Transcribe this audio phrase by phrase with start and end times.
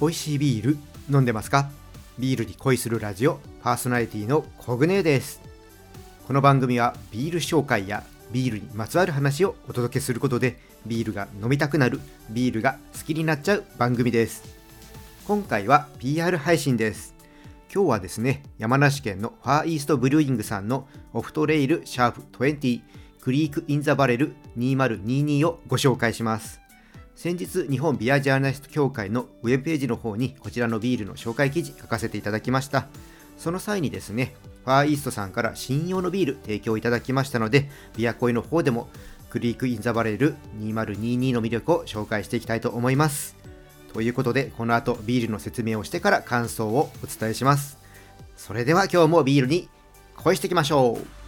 [0.00, 0.78] 美味しいビール
[1.08, 1.70] 飲んでますか？
[2.18, 5.40] ビールに恋するラジオパーソナリティのコグネです。
[6.26, 8.02] この番組はビール紹介や
[8.32, 14.42] ビールにまつわる話をお届けすることでビールが飲みたくなるビールが好きになっちゃう番組です。
[15.26, 17.14] 今回は PR 配信です。
[17.72, 22.82] 今日はですね山梨県のファーイーストブルーイングさんのオフトレイルシャープ20
[23.20, 26.60] クリークインザバレル2022をご紹介します。
[27.16, 32.88] 先日日本ビアジャーナリスト協会のウェブページの方にこちらのビールの紹介記事書かせていただきました。
[33.38, 38.88] その際にですねファーイーストさんから新用のビール提供いただきましたのでビアコイの方でも
[39.30, 43.36] クリークインザバレル2022の魅力を紹介していきたいと思います。
[43.92, 47.78] ということでこの後ビールの説明をしてから感想をお伝えします。
[48.36, 49.68] それでは今日もビールに
[50.16, 51.23] 恋していきましょう。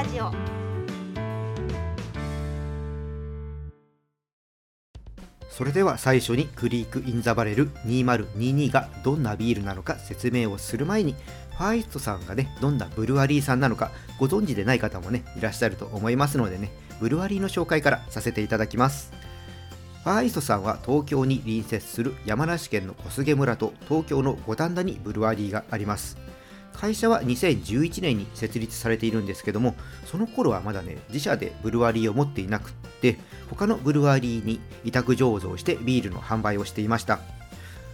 [0.00, 0.32] ラジオ。
[5.50, 11.14] それでは最初にクリークインザバレル2022がどんなビールなのか説明をする前に
[11.50, 19.12] ファイストさんがねどんなブルワリーさんなのかご存知でない方もねいらっしゃると思いますのでねブルワリーの紹介からさせていただきます。
[20.02, 26.16] ファーイストさんは東京に隣接する山梨県の小菅村と東京の五反田にブルワリーがあります。
[26.80, 29.74] 会社は2011年に設立されているんですけども
[30.06, 32.72] その頃はまだね自社でブルワリーを持っていなくっ
[33.02, 33.18] て
[33.50, 37.20] 他のブルワリーに委託醸造してビールの販売をしていました。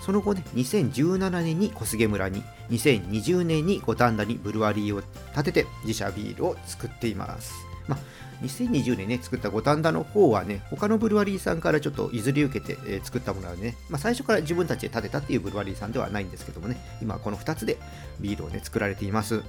[0.00, 5.02] その後ね2017年に小菅村に2020年に五反田にブルワリーを
[5.34, 7.69] 建てて自社ビールを作っています。
[7.90, 17.78] まあ2020年ね作った五反田の方はね他のブルワリーさんからちょっと譲り受けて、えー作ったものはね、まあ、最初から自分たちで建てたっていうブルワリーさんではないんですけどもね今この2つで
[18.20, 19.42] ビールをね作られています。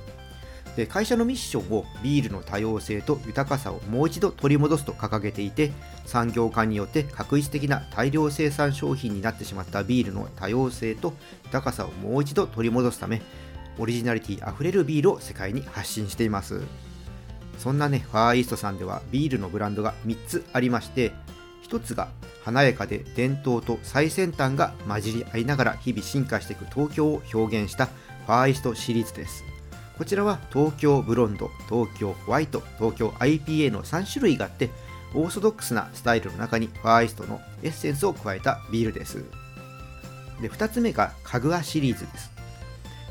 [0.76, 5.72] で会社のミッションをビールの多様性と豊かさをもう一度取り戻すと掲げていて
[6.06, 11.14] 産業化によって確実的な大量生産商品になってしまったビールの多様性と
[11.46, 13.22] 豊かさをもう一度取り戻すため
[13.78, 16.62] オリジナリティあふれるビールを世界に発信しています。
[17.58, 21.12] そんなねファーイーストさんではビールのブランドが3つありまして
[21.70, 22.10] 1つが
[22.44, 29.44] 華やかで伝統と最先端が混じり合いながら日々進化していく東京を表現したファーイーストシリーズです。
[29.98, 34.72] こちらは東京ブロンド、東京ホワイト、東京 IPA の3種類があって
[35.14, 39.24] オーソドックスなスタイルの中にファーイーストのエッセンスを加えたビールです。
[40.42, 42.32] で2つ目がかぐわシリーズです。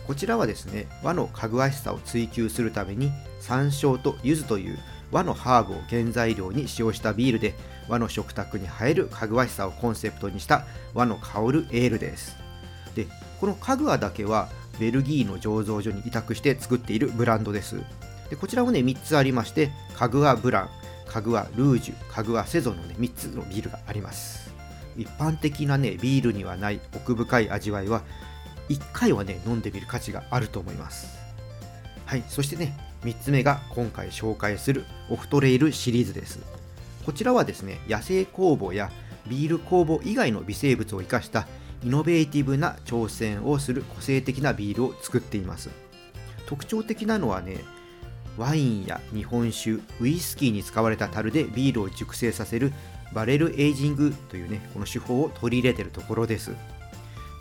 [0.06, 4.78] こちらはですね和のかぐわしさを追求するために山椒と柚子という
[5.10, 7.54] 和のハーブを原材料に使用したビールで
[7.88, 10.64] 和の食卓に映えるかぐわしさをコンセプトにした
[10.94, 12.36] 和の香るエールです。
[12.94, 13.06] で
[13.40, 14.48] このかぐわだけは
[14.78, 17.80] ベルギーの醸造所に委託して作っているブランドです。
[18.28, 20.68] でこちらもね3つありましてかぐわブラン
[21.06, 24.50] かぐわルージュかぐわセゾンのね3つのビールがあります。
[24.96, 28.02] 一般的なねビールにはない奥深い味わいは
[28.68, 31.18] 1回はね飲んでみる価値があると思います。
[32.06, 36.40] はいそしてね3つ目が今回紹介するオフトレイルシリーズです。
[37.06, 38.90] こちらはですね野生酵母や
[39.26, 41.48] ビール酵母以外の微生物を生かした
[41.82, 45.70] イノベーティブな挑戦をする個性的なビールを作っています。
[46.46, 47.58] 特徴的なのはね
[48.36, 52.72] ワインや日本酒ウイスキーに使われた樽でビールを熟成させる
[53.12, 56.52] バレルエイジングというねこの手法を取り入れているところです。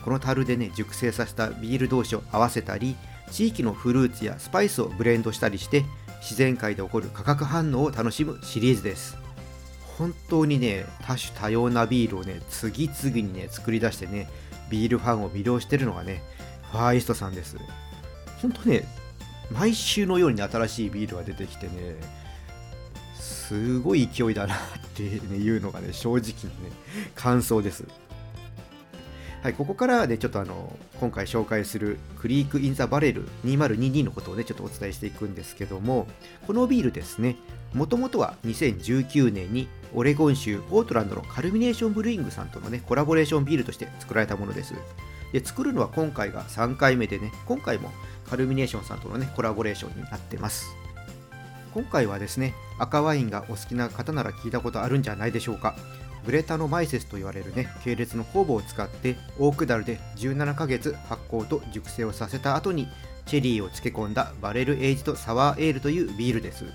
[0.05, 2.95] この樽でね熟成させたビール同士を合わせたり
[3.31, 5.85] 地域のフルーツやスパイスをブレンドしたりして
[6.21, 9.17] 自然界で起こる化学反応を楽しむシリーズです。
[9.97, 14.29] 本当にね多種多様なビールをね次々にね作り出してね
[14.69, 16.23] ビールファンを魅了してるのがね
[16.71, 17.57] ファーイストさんです。
[18.41, 18.85] 本当ね
[19.51, 21.71] 毎週のように新しいビールが出てきてね
[23.15, 24.57] すごい勢いだなっ
[24.93, 26.71] ていうのがね正直なね
[27.15, 27.85] 感想です。
[29.41, 36.07] はい、ここからね、ちょっとあの、今回紹介するクリーク・イン・ザ・バレル2022のことをね、ちょっとお伝えしていくんですけども、
[36.45, 37.37] このビールですね、
[37.73, 44.73] もともとは2019年にオレゴン州ポートランドのカルミネーションブルーイングさんとのね、コラボレーションビールとして作られたものです。
[45.31, 47.91] で、作るのは今回が3回目でね、今回も
[48.29, 50.75] カルミネーションさんとのね、コラボレーションになってます。
[51.73, 55.75] 今回はですね、赤ワインがお好きな方なら聞いたことあるんじゃないでしょうか。
[56.25, 62.87] ブレタノマイセスと言われるね系列の酵母を使ってオークダルで17ヶ月発酵と熟成をさせた後に
[63.25, 66.65] チェリーを漬け込んだバレルエイジとサワーエールというビールです。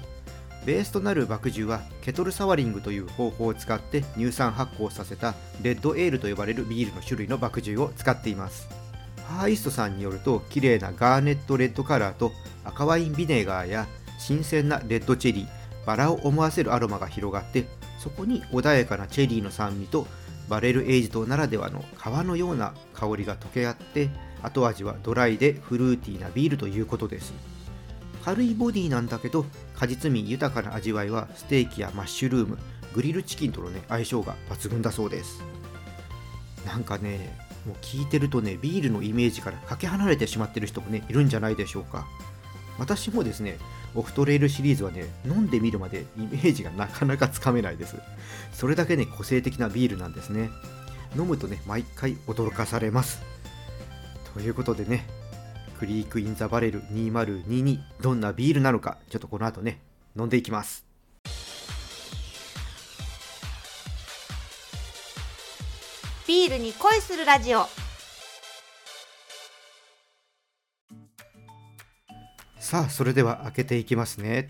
[0.64, 8.69] ベースとなる麦汁はケトルサワリングという方法を使って乳酸発酵させたレッドエールと呼ばれるビールの種類の麦汁を使っています。
[9.17, 12.32] ファーイストさんによると綺麗なガーネットレッドカラーと
[12.64, 13.87] 赤ワインビネガーや
[14.19, 17.67] 新鮮なレッドチェリーバラを思わせるアロマが広がって
[18.04, 20.06] そこに穏やかなチェリーの酸味と
[20.50, 24.10] バレルエイジドならではの皮のような香りが溶け合って
[24.42, 27.32] 後味はドライでフルーティーなビールということです。
[28.22, 32.58] 軽いボディなんだけど果実味豊かな味わいはステーキやマッシュルーム
[32.94, 35.42] グリルチキンとのね相性が抜群だそうです。
[36.66, 42.06] なんかねもう聞いてるとねビールのイメージからかけ離れてしまってる人もねいるんじゃないでしょうか。
[42.78, 43.56] 私もですね
[43.94, 47.96] オフトレイルシリーズはね飲んでみるまでイメージがなかなかつかめないです。
[48.52, 50.50] それだけね個性的なビールなんですね。
[51.17, 53.23] 飲むとね毎回驚かされます。
[54.35, 55.06] ということでね
[55.79, 59.81] クリーク・イン・ザ・バレル2022どんなビールなのかちょっとこの後ね
[60.17, 60.85] 飲んでいきます。
[66.26, 67.83] ビールに恋するラジオ。
[72.64, 74.49] さあそれでは開けていきますね。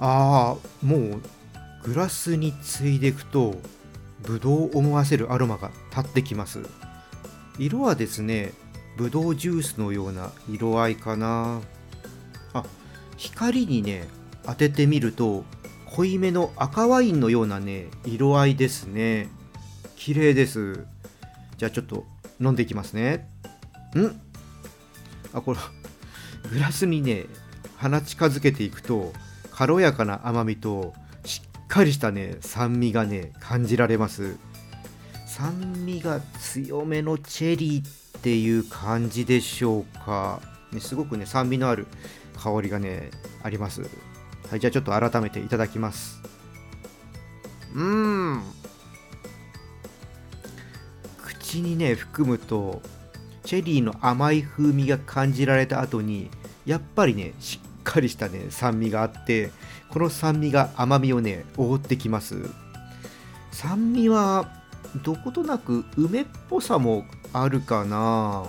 [0.00, 1.22] ああもう
[1.84, 3.54] グラスについでいくと
[4.22, 6.58] ぶどうを思わせるアロマが立ってきます。
[7.56, 8.52] 色はですね
[8.96, 11.60] ぶどうジュースのような色合いかな。
[12.52, 12.64] あ
[13.20, 14.08] 光にね
[14.44, 15.44] 当ててみると
[15.84, 19.28] 濃いめの赤ワインのようなね色合いですね。
[19.96, 20.86] 綺麗です。
[21.58, 22.06] じゃあちょっと
[22.40, 23.28] 飲んでいきますね。
[23.94, 24.18] ん。
[25.34, 25.58] あこれ
[26.50, 27.26] グラスにね
[27.76, 29.12] 鼻近づけていくと
[29.52, 30.94] 軽やかな甘みと
[31.26, 34.38] しっかりしたね酸味がね感じられます。
[35.26, 40.40] 酸味が強めのチェリーっていう感じでしょうか、
[40.72, 41.86] ね、すごくね酸味のある
[42.40, 43.10] 香りがね
[43.42, 43.82] あります。
[44.50, 46.20] はいじゃあちょっと改めていただきます。
[47.74, 48.42] うーん。
[51.22, 52.80] 口にね含むと
[53.44, 56.30] チェリーの甘い風味が感じられた後に
[56.64, 59.50] やっぱりねしっかりしたね酸味があって
[59.88, 62.48] この酸味が甘みをね覆ってきます。
[63.52, 64.48] 酸味は
[65.04, 68.44] どことなく梅っぽさもあるかな。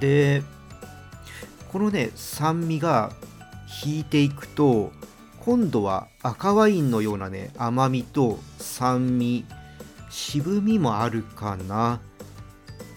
[0.00, 0.42] で
[1.68, 3.12] このね酸味が
[3.84, 4.90] 引いていくと
[5.40, 9.44] 今度は赤ワインのようなね甘みと酸味
[10.10, 12.00] 渋みもあるかな。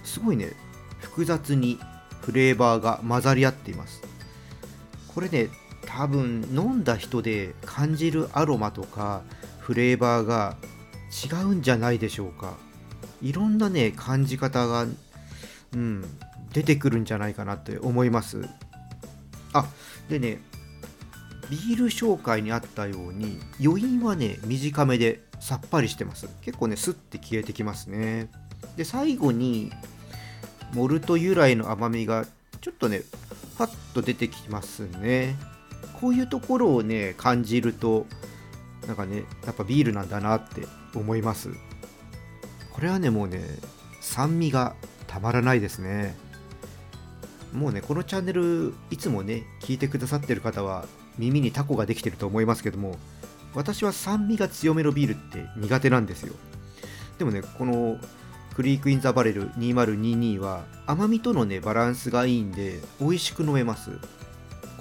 [0.04, 0.54] すごいね
[1.00, 1.80] 複雑に
[2.22, 4.02] フレーバーが混ざり合っています。
[5.14, 5.50] これね
[5.86, 9.22] 多分飲んだ人で感じるアロマとか
[9.60, 10.56] フレーバーが
[11.12, 12.54] 違うんじゃないでしょうか。
[13.22, 14.86] いろんなね感じ方が
[15.74, 16.06] うん
[16.54, 18.48] 出てくるんじゃないかなって思います。
[19.54, 19.66] あ
[20.10, 20.40] でね
[21.50, 26.30] ビール紹介にあったように余韻はね短めでさっぱりしてます。
[26.42, 28.30] 結構ねスッて消えてきますね。
[28.78, 29.72] で最後に
[30.74, 32.26] モルト由来の甘みが
[32.62, 33.02] ちょっとね
[33.58, 35.36] パッと出てきますね。
[36.00, 38.06] こういうところをね感じると
[38.88, 40.66] なんかねやっぱビールなんだなって
[40.96, 41.50] 思います。
[42.72, 43.42] これはねもうね
[44.00, 44.76] 酸味が
[45.08, 46.16] たまらないですね。
[47.54, 50.86] もうねこのチャンネルいつもね聞いてくださってる方は
[51.18, 52.98] 耳にタコができてると思いますけども
[53.54, 56.34] 私は酸味が強めのビールって苦手なんですよ。
[57.20, 57.98] でもねこの
[58.56, 63.92] クリークインザバレル2022は甘みとのねバランスがいいんで美味しく飲めます。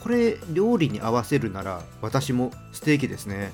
[0.03, 3.53] これ料理に合わせるなら私もステーキですね。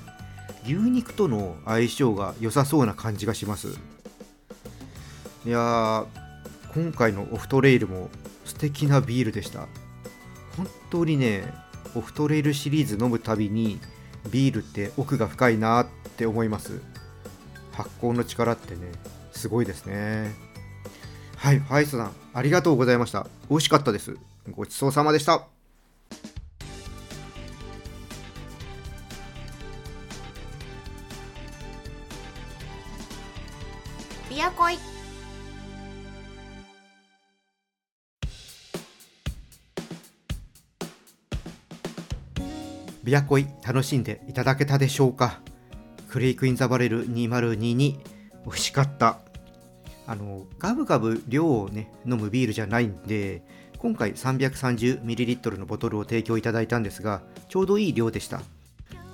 [0.63, 3.79] 牛肉との相性が良さそうな感じがします。
[5.45, 6.05] いやー
[6.77, 8.11] 今回のオフトレイルも
[8.45, 9.67] 素敵なビールでした。
[10.55, 11.51] 本当にね
[11.95, 13.79] オフトレイルシリーズ飲むたびに
[14.29, 16.79] ビールって奥が深いなって思います。
[17.71, 18.91] 発酵の力ってね
[19.31, 20.35] すごいですね。
[21.35, 23.25] はいファイストさんありがとうございました。
[23.49, 24.15] 美味しかったです。
[24.51, 25.47] ごちそうさまでした。
[34.29, 34.96] ビアコイ。
[43.07, 45.39] ビアコイ楽しんでいただけたでしょうか？
[46.09, 48.01] クリークインザバレル2022美
[48.51, 49.19] 味しかった。
[50.05, 53.43] あのガブガブ量をね飲むビールじゃないんで
[53.77, 58.41] 今回 330ml のボトルを提供いただいたんですがちょうどいい量でした。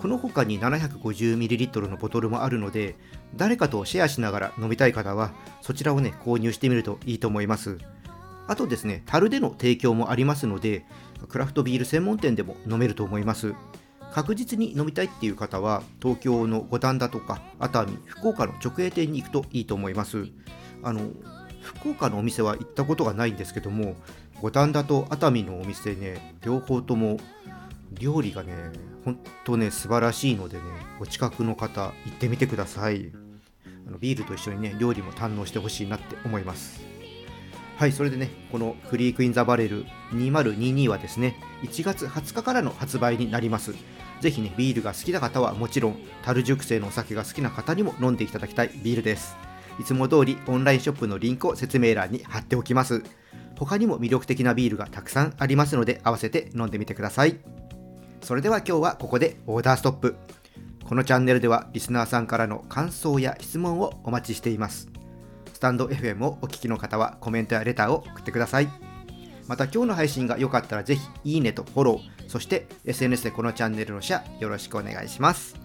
[0.02, 2.96] この他に 750ml のボトルもあるので
[3.36, 7.78] 誰かとシェアしながら飲みたい方はそちらをね購入してみるといいと思います。
[8.48, 10.84] あとですね樽での提供もありますので
[11.30, 13.54] クラフトビール専門店でも飲めると思います。
[14.14, 20.28] 確実に飲みたいっていう方は東京の五反田とか熱海福岡の直営店に行くといいと思います。
[20.84, 21.02] あの
[21.62, 23.96] 福岡のお店は行ったことがないんですけども
[24.42, 27.18] 五反田と熱海のお店ね両方とも
[28.00, 28.54] 料理がね
[29.04, 30.64] ほんとね素晴らしいのでね
[31.00, 33.12] お近くの方行ってみてください。
[33.88, 36.93] あのビールと一緒にね料理も堪能してほしいなって思います。
[37.84, 43.76] はいそれでねこのクリークインザバレル2022はですね1月20日からの発売になります。
[44.22, 49.36] ぜひねビールが好きな方はもちろん樽熟成のお酒が好きな方にも飲んでいただきたいビールです。
[49.82, 53.04] いつも通りオンラインショップのリンクを説明欄に貼っておきます。
[53.58, 57.36] 他にも魅力的なビールがたくさんありますので合わせて飲んでみてください。
[58.22, 60.16] それでは今日はここでオーダーストップ。
[60.86, 64.93] このチャンネルではリスナーさんからの感想や質問をお待ちしています。
[65.64, 68.68] タンド FM をお聞きの方はコメントやレターを送ってください。
[69.48, 75.56] また今日の配信が良かったらぜひいいねとフォローそして SNS でこのチャンネルのシェアよろしくお願いします。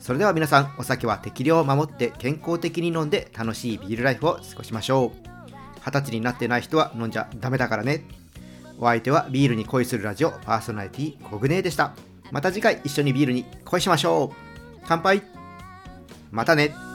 [0.00, 5.28] それでは皆さんお酒は適量を守って健康的に飲んで楽しいビールライフを過ごしましょう。
[5.84, 8.04] 二十歳になってない人は飲んじゃダメだからね。
[8.80, 11.94] お相手はビールに恋するラジオパーソナリティコグネでした。
[12.32, 14.80] また次回一緒にビールに恋しましょう。
[14.84, 15.22] 乾杯。
[16.32, 16.87] またね。